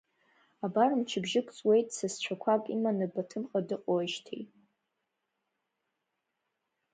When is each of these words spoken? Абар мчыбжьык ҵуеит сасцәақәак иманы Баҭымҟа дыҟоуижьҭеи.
Абар 0.65 0.91
мчыбжьык 0.99 1.47
ҵуеит 1.57 1.87
сасцәақәак 1.95 2.63
иманы 2.75 3.07
Баҭымҟа 3.13 3.59
дыҟоуижьҭеи. 3.67 4.43